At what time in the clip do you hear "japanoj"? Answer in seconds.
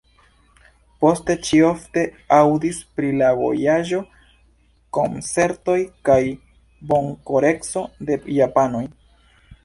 8.39-8.83